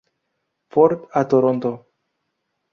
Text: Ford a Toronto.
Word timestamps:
Ford 0.71 1.05
a 1.13 1.23
Toronto. 1.29 1.73